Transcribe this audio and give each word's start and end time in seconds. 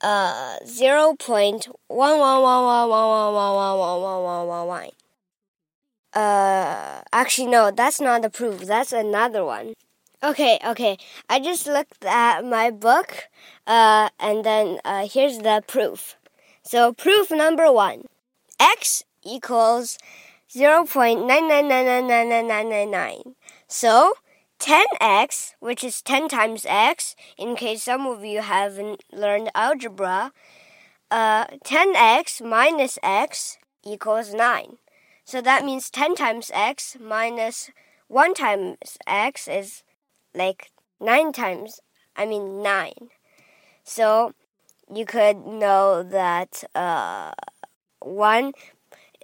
uh, 0.00 0.56
zero 0.66 1.14
point 1.18 1.68
one 1.88 2.18
one 2.18 2.42
one 2.42 2.64
one 2.64 2.88
one 2.88 2.88
one 2.88 3.34
one 3.34 3.54
one 3.54 4.02
one 4.02 4.22
one 4.22 4.46
one 4.46 4.66
one. 4.66 4.90
Uh, 6.14 7.02
actually, 7.12 7.48
no, 7.48 7.70
that's 7.70 8.00
not 8.00 8.22
the 8.22 8.30
proof. 8.30 8.66
That's 8.66 8.92
another 8.92 9.44
one. 9.44 9.74
Okay, 10.22 10.58
okay. 10.66 10.96
I 11.28 11.38
just 11.38 11.66
looked 11.66 12.02
at 12.04 12.44
my 12.44 12.70
book, 12.70 13.28
uh, 13.66 14.08
and 14.18 14.44
then 14.44 14.80
uh, 14.84 15.06
here's 15.06 15.38
the 15.38 15.62
proof. 15.66 16.16
So, 16.62 16.92
proof 16.92 17.30
number 17.30 17.70
one 17.70 18.04
x 18.58 19.04
equals 19.24 19.98
0.9999999. 20.50 23.34
So, 23.68 24.14
10x, 24.58 25.54
which 25.60 25.84
is 25.84 26.02
10 26.02 26.28
times 26.28 26.66
x, 26.68 27.14
in 27.36 27.56
case 27.56 27.84
some 27.84 28.06
of 28.06 28.24
you 28.24 28.40
haven't 28.42 29.04
learned 29.12 29.50
algebra, 29.54 30.32
uh, 31.10 31.46
10x 31.64 32.44
minus 32.44 32.98
x 33.02 33.58
equals 33.84 34.34
9. 34.34 34.78
So 35.24 35.40
that 35.40 35.64
means 35.64 35.90
10 35.90 36.14
times 36.14 36.50
x 36.54 36.96
minus 37.00 37.70
1 38.08 38.34
times 38.34 38.98
x 39.06 39.46
is 39.46 39.82
like 40.34 40.70
9 41.00 41.32
times, 41.32 41.80
I 42.16 42.26
mean 42.26 42.62
9. 42.62 42.92
So 43.84 44.32
you 44.92 45.04
could 45.04 45.46
know 45.46 46.02
that 46.02 46.64
uh, 46.74 47.32
1 48.00 48.52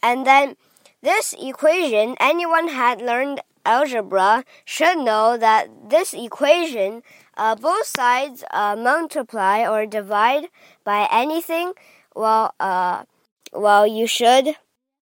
And 0.03 0.27
then 0.27 0.57
this 1.03 1.35
equation, 1.39 2.17
anyone 2.21 2.69
had 2.69 3.03
learned 3.03 3.41
algebra 3.67 4.45
should 4.65 4.99
know 4.99 5.37
that 5.39 5.91
this 5.91 6.15
equation, 6.15 7.03
uh, 7.37 7.57
both 7.57 7.87
sides 7.87 8.45
uh, 8.51 8.77
multiply 8.77 9.67
or 9.67 9.87
divide 9.87 10.49
by 10.85 11.09
anything. 11.11 11.73
Well, 12.15 12.55
uh, 12.61 13.05
well, 13.53 13.87
you 13.87 14.07
should 14.07 14.57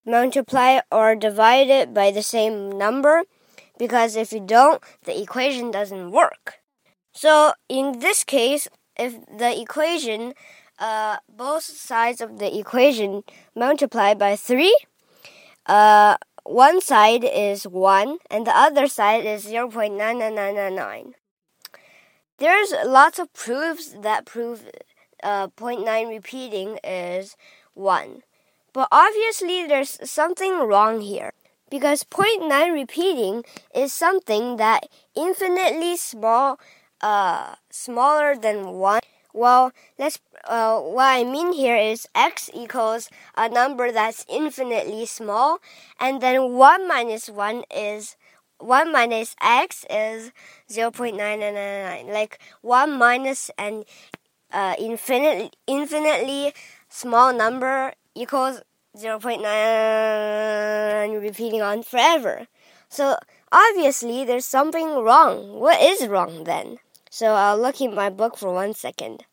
multiply 0.07 0.81
or 0.91 1.15
divide 1.15 1.69
it 1.69 1.95
by 1.95 2.11
the 2.11 2.23
same 2.23 2.71
number 2.71 3.25
because 3.79 4.17
if 4.17 4.33
you 4.33 4.41
don't, 4.41 4.83
the 5.05 5.21
equation 5.21 5.71
doesn't 5.71 6.11
work. 6.11 6.61
So 7.13 7.53
in 7.69 8.01
this 8.01 8.25
case, 8.25 8.69
if 8.97 9.15
the 9.27 9.61
equation, 9.61 10.35
uh, 10.79 11.17
both 11.29 11.65
sides 11.65 12.21
of 12.21 12.39
the 12.39 12.59
equation 12.59 13.25
multiply 13.55 14.15
by 14.15 14.37
3, 14.37 14.75
uh, 15.67 16.17
one 16.45 16.81
side 16.81 17.25
is 17.25 17.65
1 17.65 18.19
and 18.31 18.47
the 18.47 18.57
other 18.57 18.87
side 18.89 19.25
is 19.25 19.47
0.99999. 19.47 21.13
There's 22.39 22.73
lots 22.85 23.19
of 23.19 23.33
proofs 23.33 23.95
that 24.01 24.27
prove 24.27 24.69
uh, 25.23 25.49
0.9 25.49 26.09
repeating 26.09 26.79
is 26.83 27.37
1. 27.75 28.23
But 28.73 28.89
obviously 28.91 29.67
there's 29.67 29.99
something 30.11 30.59
wrong 30.67 31.03
here 31.03 31.33
because 31.73 32.05
0.9 32.05 32.45
repeating 32.71 33.43
is 33.75 33.95
something 33.95 34.59
that 34.59 34.85
infinitely 35.17 35.97
small 35.97 36.61
uh, 37.01 37.55
smaller 37.71 38.37
than 38.37 38.77
1 38.77 39.01
well 39.33 39.73
let's 39.99 40.21
uh, 40.45 40.79
what 40.79 41.09
i 41.09 41.25
mean 41.25 41.53
here 41.57 41.75
is 41.75 42.07
x 42.15 42.51
equals 42.53 43.09
a 43.35 43.49
number 43.49 43.91
that's 43.91 44.27
infinitely 44.29 45.07
small 45.07 45.59
and 45.99 46.21
then 46.21 46.53
1 46.53 46.87
minus 46.87 47.31
1 47.31 47.65
is 47.75 48.17
1 48.59 48.93
minus 48.93 49.35
x 49.41 49.87
is 49.89 50.31
0.9999 50.69 52.13
like 52.13 52.39
1 52.61 52.99
minus 52.99 53.51
an 53.57 53.85
uh, 54.53 54.75
infinite, 54.79 55.57
infinitely 55.67 56.53
small 56.91 57.33
number 57.33 57.95
equals 58.15 58.61
0.9 58.97 61.21
repeating 61.21 61.63
on 61.63 61.83
forever. 61.83 62.47
So 62.89 63.17
obviously 63.51 64.25
there's 64.25 64.47
something 64.47 65.03
wrong. 65.03 65.59
What 65.61 65.81
is 65.81 66.07
wrong 66.09 66.45
then? 66.45 66.79
So 67.11 67.35
I'll 67.35 67.59
look 67.59 67.81
in 67.81 67.95
my 67.95 68.11
book 68.11 68.37
for 68.37 68.53
one 68.53 68.75
second. 68.75 69.25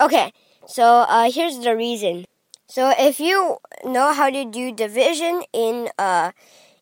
Okay, 0.00 0.32
so 0.66 1.04
uh, 1.08 1.30
here's 1.30 1.58
the 1.58 1.76
reason. 1.76 2.24
So 2.68 2.92
if 2.98 3.18
you 3.18 3.56
know 3.84 4.12
how 4.12 4.30
to 4.30 4.44
do 4.44 4.70
division 4.70 5.42
in 5.52 5.88
uh, 5.98 6.32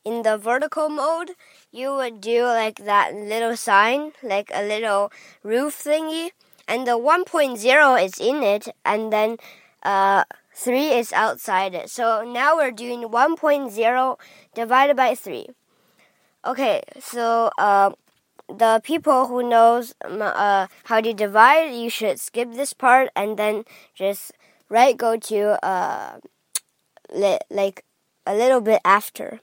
in 0.05 0.23
the 0.23 0.37
vertical 0.37 0.89
mode, 0.89 1.31
you 1.77 1.95
would 1.95 2.21
do 2.21 2.45
like 2.45 2.77
that 2.85 3.15
little 3.15 3.57
sign, 3.57 4.13
like 4.23 4.51
a 4.55 4.67
little 4.67 5.13
roof 5.43 5.85
thingy, 5.85 6.31
and 6.67 6.87
the 6.87 6.99
1.0 6.99 8.05
is 8.05 8.19
in 8.19 8.43
it, 8.43 8.69
and 8.85 9.13
then 9.13 9.37
uh, 9.83 10.25
3 10.55 10.89
is 10.89 11.13
outside 11.13 11.75
it. 11.75 11.91
So 11.91 12.25
now 12.25 12.57
we're 12.57 12.71
doing 12.71 13.03
1.0 13.03 14.17
divided 14.55 14.97
by 14.97 15.15
3. 15.15 15.47
Okay, 16.47 16.83
so 16.99 17.51
uh, 17.59 17.91
the 18.49 18.81
people 18.83 19.27
who 19.27 19.49
knows 19.49 19.95
uh, 20.03 20.69
how 20.85 21.01
to 21.01 21.13
divide, 21.13 21.75
you 21.75 21.91
should 21.91 22.19
skip 22.19 22.53
this 22.55 22.73
part 22.73 23.11
and 23.15 23.37
then 23.37 23.65
just 23.95 24.33
right 24.69 24.97
go 24.97 25.17
to 25.17 25.65
uh, 25.65 26.19
li 27.13 27.39
like 27.51 27.85
a 28.27 28.35
little 28.35 28.61
bit 28.61 28.81
after. 28.85 29.41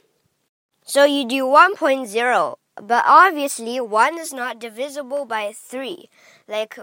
So 0.86 1.06
you 1.06 1.26
do 1.26 1.46
1.0, 1.46 2.56
but 2.82 3.04
obviously 3.08 3.80
1 3.80 4.20
is 4.20 4.34
not 4.34 4.60
divisible 4.60 5.26
by 5.26 5.54
3. 5.56 6.10
Like, 6.48 6.78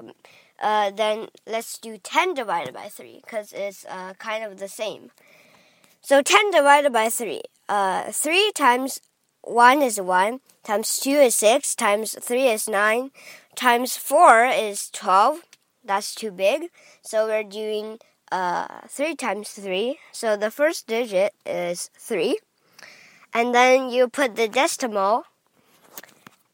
uh, 0.61 0.91
then 0.91 1.29
let's 1.47 1.77
do 1.77 1.99
10 1.99 2.33
divided 2.33 2.73
by 2.73 2.89
3, 2.89 3.21
because 3.23 3.53
it's 3.53 3.85
uh, 3.85 4.15
kind 4.15 4.43
of 4.43 4.59
the 4.59 4.69
same. 4.69 5.11
So 6.01 6.23
10 6.23 6.51
divided 6.51 6.95
by 6.95 7.11
3. 7.11 7.43
Uh, 7.69 8.11
3 8.11 8.53
times 8.55 9.01
1 9.43 9.83
is 9.83 10.01
1, 10.01 10.41
times 10.65 10.99
2 11.01 11.11
is 11.11 11.37
6, 11.37 11.75
times 11.75 12.17
3 12.19 12.49
is 12.49 12.69
9, 12.69 13.11
times 13.55 13.99
4 13.99 14.47
is 14.47 14.89
12. 14.91 15.43
That's 15.85 16.15
too 16.15 16.31
big. 16.31 16.71
So 17.03 17.27
we're 17.27 17.45
doing 17.45 17.99
uh, 18.33 18.67
3 18.89 19.15
times 19.15 19.51
3. 19.51 19.99
So 20.11 20.39
the 20.39 20.51
first 20.51 20.87
digit 20.87 21.35
is 21.45 21.91
3 21.99 22.39
and 23.33 23.55
then 23.55 23.91
you 23.91 24.09
put 24.09 24.37
the 24.37 24.49
decimal, 24.49 25.25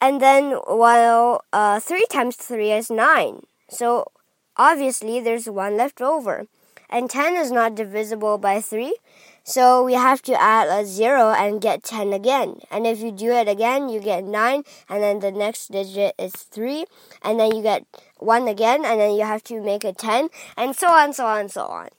and 0.01 0.21
then 0.21 0.53
while 0.67 1.43
uh, 1.53 1.81
3 1.81 2.07
times 2.11 2.37
3 2.37 2.73
is 2.73 2.91
9. 2.91 3.43
So 3.69 4.13
obviously 4.57 5.21
there's 5.21 5.49
1 5.49 5.77
left 5.77 6.01
over. 6.01 6.47
And 6.89 7.11
10 7.11 7.35
is 7.35 7.51
not 7.51 7.75
divisible 7.75 8.39
by 8.39 8.61
3, 8.61 8.95
So 9.43 9.85
we 9.85 9.95
have 9.95 10.23
to 10.23 10.41
add 10.41 10.67
a 10.67 10.85
0 10.85 11.31
and 11.31 11.61
get 11.61 11.85
10 11.85 12.13
again. 12.13 12.61
And 12.71 12.87
if 12.87 13.01
you 13.01 13.13
do 13.13 13.31
it 13.31 13.49
again, 13.49 13.89
you 13.89 14.01
get 14.01 14.25
9, 14.25 14.63
and 14.89 15.03
then 15.03 15.21
the 15.21 15.31
next 15.31 15.71
digit 15.71 16.15
is 16.19 16.33
3, 16.35 16.85
and 17.23 17.39
then 17.39 17.55
you 17.55 17.63
get 17.63 17.87
1 18.19 18.49
again, 18.49 18.85
and 18.85 19.01
then 19.01 19.15
you 19.15 19.25
have 19.25 19.45
to 19.45 19.61
make 19.61 19.85
a 19.85 19.93
10, 19.93 20.31
and 20.57 20.75
so 20.75 20.89
on, 20.89 21.13
so 21.13 21.27
on, 21.27 21.49
so 21.49 21.63
on. 21.63 21.91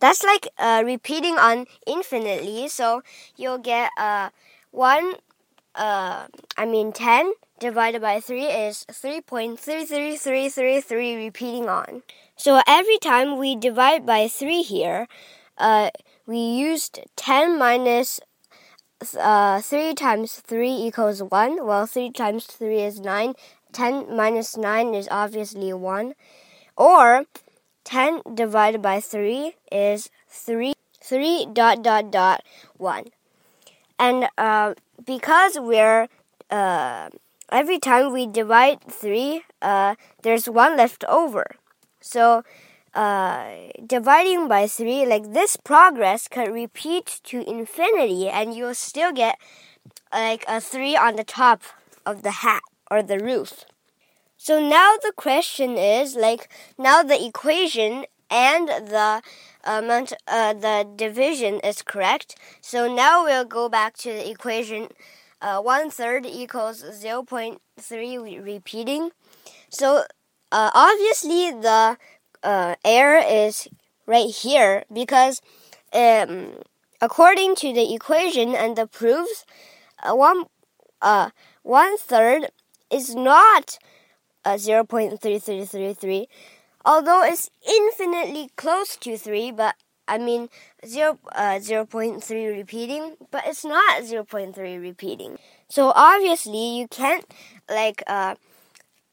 That's 0.00 0.22
like 0.22 0.48
uh, 0.58 0.82
repeating 0.84 1.38
on 1.38 1.66
infinitely, 1.86 2.68
so 2.68 3.02
you'll 3.36 3.58
get 3.58 3.90
uh, 3.98 4.28
1, 4.72 5.14
uh, 5.74 6.26
I 6.56 6.66
mean 6.66 6.92
10 6.92 7.32
divided 7.58 8.00
by 8.02 8.20
3 8.20 8.44
is 8.44 8.84
3.33333 8.90 11.16
repeating 11.16 11.68
on. 11.68 12.02
So 12.36 12.60
every 12.66 12.98
time 12.98 13.38
we 13.38 13.56
divide 13.56 14.04
by 14.04 14.28
3 14.28 14.60
here, 14.62 15.08
uh, 15.56 15.88
we 16.26 16.38
used 16.38 17.00
10 17.16 17.58
minus, 17.58 18.20
uh, 19.18 19.62
3 19.62 19.94
times 19.94 20.34
3 20.34 20.70
equals 20.70 21.22
1. 21.22 21.66
Well, 21.66 21.86
3 21.86 22.10
times 22.10 22.44
3 22.44 22.82
is 22.82 23.00
9. 23.00 23.32
10 23.72 24.14
minus 24.14 24.54
9 24.56 24.94
is 24.94 25.08
obviously 25.10 25.72
1. 25.72 26.14
Or 26.76 27.24
10 27.86 28.34
divided 28.34 28.82
by 28.82 29.00
3 29.00 29.54
is 29.70 30.10
3, 30.28 30.74
3 31.00 31.46
dot 31.54 31.82
dot 31.82 32.10
dot 32.10 32.42
1. 32.76 33.04
And 33.98 34.28
uh, 34.36 34.74
because 35.06 35.56
we're 35.58 36.08
uh, 36.50 37.08
every 37.50 37.78
time 37.78 38.12
we 38.12 38.26
divide 38.26 38.82
3, 38.90 39.42
uh, 39.62 39.94
there's 40.22 40.48
1 40.48 40.76
left 40.76 41.04
over. 41.04 41.46
So 42.00 42.42
uh, 42.92 43.70
dividing 43.86 44.48
by 44.48 44.66
3, 44.66 45.06
like 45.06 45.32
this 45.32 45.56
progress 45.56 46.26
could 46.26 46.52
repeat 46.52 47.20
to 47.24 47.48
infinity 47.48 48.28
and 48.28 48.52
you'll 48.52 48.74
still 48.74 49.12
get 49.12 49.38
like 50.12 50.44
a 50.48 50.60
3 50.60 50.96
on 50.96 51.14
the 51.14 51.24
top 51.24 51.62
of 52.04 52.22
the 52.22 52.42
hat 52.42 52.62
or 52.90 53.02
the 53.02 53.20
roof. 53.20 53.64
So 54.36 54.60
now 54.60 54.96
the 55.02 55.12
question 55.16 55.76
is 55.76 56.14
like 56.14 56.48
now 56.78 57.02
the 57.02 57.22
equation 57.24 58.04
and 58.30 58.68
the 58.68 59.22
amount 59.64 60.12
uh, 60.26 60.52
the 60.52 60.86
division 60.94 61.60
is 61.60 61.82
correct. 61.82 62.36
So 62.60 62.92
now 62.92 63.24
we'll 63.24 63.44
go 63.44 63.68
back 63.68 63.96
to 63.98 64.10
the 64.10 64.30
equation 64.30 64.88
uh, 65.40 65.60
one 65.60 65.90
third 65.90 66.26
equals 66.26 66.82
0.3 66.82 68.44
repeating. 68.44 69.10
So 69.70 70.04
uh, 70.52 70.70
obviously 70.74 71.50
the 71.50 71.98
uh, 72.42 72.74
error 72.84 73.22
is 73.26 73.68
right 74.06 74.30
here 74.30 74.84
because 74.92 75.40
um, 75.92 76.52
according 77.00 77.56
to 77.56 77.72
the 77.72 77.94
equation 77.94 78.54
and 78.54 78.76
the 78.76 78.86
proofs, 78.86 79.44
uh, 80.02 80.14
one 80.14 80.44
uh, 81.02 81.30
one 81.62 81.98
third 81.98 82.48
is 82.90 83.14
not 83.14 83.78
uh, 84.46 84.54
0.3333, 84.54 86.26
although 86.84 87.22
it's 87.24 87.50
infinitely 87.68 88.50
close 88.56 88.96
to 88.96 89.18
3, 89.18 89.50
but 89.50 89.74
I 90.06 90.18
mean 90.18 90.48
0, 90.86 91.18
uh, 91.34 91.58
0.3 91.58 92.56
repeating, 92.56 93.16
but 93.32 93.42
it's 93.46 93.64
not 93.64 94.02
0.3 94.02 94.80
repeating. 94.80 95.38
So 95.68 95.92
obviously 95.94 96.78
you 96.78 96.86
can't 96.86 97.26
like 97.68 98.04
uh, 98.06 98.36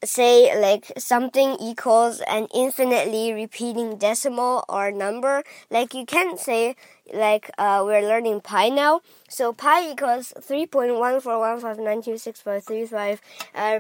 say 0.04 0.60
like 0.60 0.92
something 0.98 1.56
equals 1.60 2.22
an 2.22 2.48
infinitely 2.54 3.34
repeating 3.34 3.98
decimal 3.98 4.64
or 4.70 4.92
number. 4.92 5.44
Like 5.70 5.94
you 5.94 6.06
can't 6.06 6.40
say 6.40 6.76
like 7.14 7.52
uh, 7.58 7.82
we're 7.86 8.02
learning 8.02 8.42
pi 8.42 8.70
now. 8.70 9.02
So 9.30 9.54
pi 9.54 9.92
equals 9.92 10.34
3.141592635. 10.40 13.20
Uh, 13.56 13.80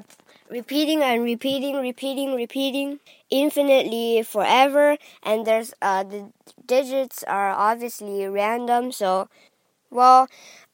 repeating 0.50 1.02
and 1.02 1.24
repeating, 1.24 1.78
repeating, 1.78 2.36
repeating 2.36 3.00
infinitely 3.30 4.24
forever. 4.24 4.98
And 5.24 5.46
there's 5.46 5.74
uh, 5.82 6.04
the 6.04 6.30
digits 6.66 7.24
are 7.24 7.52
obviously 7.52 8.26
random. 8.28 8.92
So, 8.92 9.30
well, 9.90 10.28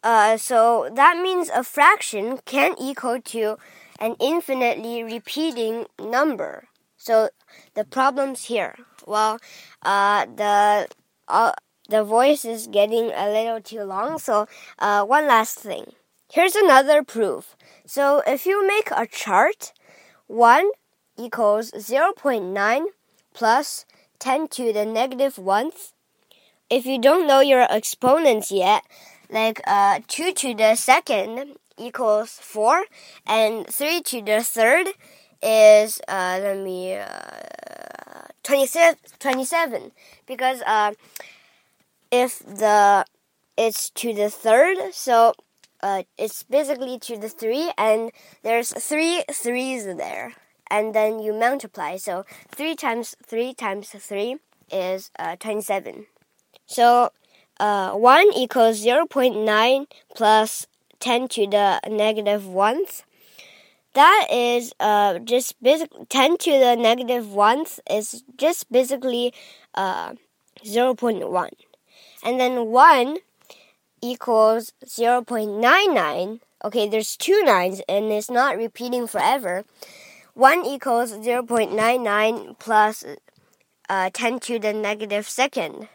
uh, 0.03 0.37
so 0.37 0.89
that 0.93 1.17
means 1.21 1.49
a 1.49 1.63
fraction 1.63 2.39
can 2.45 2.75
equal 2.79 3.21
to 3.21 3.57
an 3.99 4.15
infinitely 4.19 5.03
repeating 5.03 5.85
number. 5.99 6.67
So 6.97 7.29
the 7.75 7.85
problem's 7.85 8.45
here. 8.45 8.75
Well, 9.05 9.39
uh, 9.83 10.25
the 10.25 10.87
uh, 11.27 11.51
the 11.87 12.03
voice 12.03 12.45
is 12.45 12.67
getting 12.67 13.11
a 13.11 13.29
little 13.29 13.61
too 13.61 13.83
long. 13.83 14.19
So 14.19 14.47
uh, 14.79 15.03
one 15.05 15.27
last 15.27 15.59
thing. 15.59 15.93
Here's 16.31 16.55
another 16.55 17.03
proof. 17.03 17.55
So 17.85 18.21
if 18.25 18.45
you 18.45 18.67
make 18.67 18.89
a 18.91 19.07
chart, 19.07 19.73
one 20.27 20.69
equals 21.17 21.71
zero 21.79 22.13
point 22.13 22.45
nine 22.45 22.87
plus 23.33 23.85
ten 24.19 24.47
to 24.49 24.73
the 24.73 24.85
negative 24.85 25.37
one. 25.37 25.71
If 26.69 26.85
you 26.85 26.99
don't 26.99 27.25
know 27.25 27.39
your 27.39 27.65
exponents 27.67 28.51
yet, 28.51 28.83
like 29.29 29.61
uh, 29.65 30.01
2 30.07 30.33
to 30.33 30.53
the 30.53 30.75
second 30.75 31.55
equals 31.79 32.39
4, 32.41 32.83
and 33.25 33.67
3 33.67 34.01
to 34.01 34.21
the 34.21 34.43
third 34.43 34.87
is, 35.41 36.01
uh, 36.07 36.39
let 36.41 36.57
me, 36.57 36.95
uh, 36.95 37.07
27, 38.43 38.97
27 39.19 39.91
because 40.25 40.61
uh, 40.65 40.91
if 42.11 42.39
the 42.39 43.05
it's 43.57 43.89
to 43.91 44.13
the 44.13 44.29
third, 44.29 44.77
so 44.93 45.33
uh, 45.83 46.03
it's 46.17 46.43
basically 46.43 46.97
to 46.97 47.17
the 47.17 47.29
3, 47.29 47.73
and 47.77 48.11
there's 48.41 48.71
three 48.71 49.23
threes 49.31 49.85
there, 49.85 50.33
and 50.71 50.95
then 50.95 51.19
you 51.19 51.33
multiply, 51.33 51.97
so 51.97 52.25
3 52.49 52.75
times 52.75 53.15
3 53.25 53.53
times 53.53 53.89
3 53.89 54.37
is 54.71 55.11
uh, 55.19 55.35
27. 55.35 56.05
So 56.65 57.09
uh, 57.59 57.91
1 57.91 58.33
equals 58.33 58.83
0.9 58.83 59.85
plus 60.15 60.67
10 60.99 61.27
to 61.29 61.47
the 61.47 61.79
negative 61.89 62.43
1th. 62.43 63.03
That 63.93 64.27
is 64.31 64.73
uh, 64.79 65.19
just 65.19 65.61
basically 65.61 66.05
10 66.09 66.37
to 66.37 66.51
the 66.51 66.75
negative 66.75 67.25
1th 67.25 67.79
is 67.89 68.23
just 68.37 68.71
basically 68.71 69.33
uh, 69.73 70.13
0.1. 70.63 71.49
And 72.23 72.39
then 72.39 72.67
1 72.67 73.17
equals 74.01 74.73
0.99. 74.85 76.39
Okay, 76.63 76.89
there's 76.89 77.15
two 77.15 77.41
nines 77.43 77.81
and 77.87 78.11
it's 78.11 78.29
not 78.29 78.57
repeating 78.57 79.07
forever. 79.07 79.65
1 80.33 80.65
equals 80.65 81.13
0.99 81.13 82.59
plus, 82.59 83.03
uh, 83.89 84.09
10 84.13 84.39
to 84.39 84.59
the 84.59 84.73
negative 84.73 85.27
second. 85.27 85.89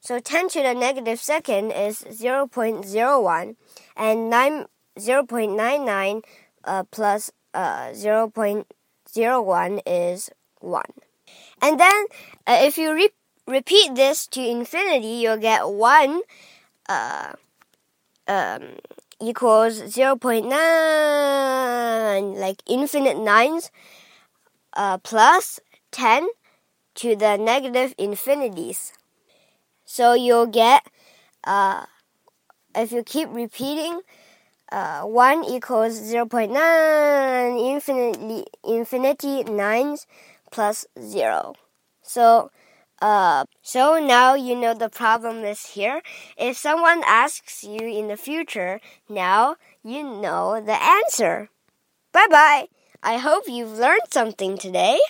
So 0.00 0.18
10 0.18 0.48
to 0.50 0.62
the 0.62 0.74
negative 0.74 1.18
second 1.20 1.70
is 1.72 2.04
0.01, 2.08 3.56
and 3.96 4.30
9, 4.30 4.66
0.99 4.98 6.24
uh, 6.64 6.84
plus 6.90 7.30
uh, 7.52 7.90
0.01 7.92 9.80
is 9.86 10.30
1. 10.60 10.84
And 11.60 11.78
then 11.78 12.06
uh, 12.46 12.60
if 12.62 12.78
you 12.78 12.94
re 12.94 13.10
repeat 13.46 13.94
this 13.94 14.26
to 14.28 14.40
infinity, 14.40 15.20
you'll 15.20 15.36
get 15.36 15.68
1 15.68 16.22
uh, 16.88 17.32
um, 18.26 18.62
equals 19.20 19.82
0.9, 19.82 22.38
like 22.38 22.62
infinite 22.66 23.18
nines, 23.18 23.70
uh, 24.72 24.96
plus 24.98 25.60
10 25.90 26.28
to 26.94 27.16
the 27.16 27.36
negative 27.36 27.94
infinities. 27.98 28.94
So 29.90 30.14
you'll 30.14 30.46
get, 30.46 30.86
uh, 31.42 31.84
if 32.76 32.92
you 32.92 33.02
keep 33.02 33.28
repeating, 33.32 34.02
uh, 34.70 35.02
1 35.02 35.44
equals 35.44 35.94
0 35.94 36.26
0.9 36.26 37.58
infinitely, 37.58 38.46
infinity 38.62 39.42
9s 39.42 40.06
plus 40.52 40.86
0. 40.96 41.54
So, 42.02 42.52
uh, 43.02 43.46
so 43.62 43.98
now 43.98 44.34
you 44.34 44.54
know 44.54 44.74
the 44.74 44.90
problem 44.90 45.42
is 45.44 45.74
here. 45.74 46.02
If 46.38 46.56
someone 46.56 47.02
asks 47.04 47.64
you 47.64 47.80
in 47.80 48.06
the 48.06 48.16
future, 48.16 48.78
now 49.08 49.56
you 49.82 50.04
know 50.04 50.62
the 50.64 50.80
answer. 50.80 51.50
Bye 52.12 52.28
bye. 52.30 52.68
I 53.02 53.16
hope 53.18 53.48
you've 53.48 53.76
learned 53.76 54.06
something 54.12 54.56
today. 54.56 55.00